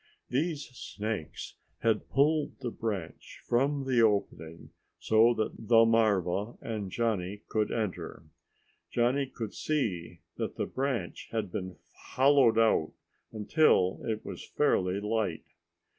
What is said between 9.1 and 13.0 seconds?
could see that the branch had been hollowed out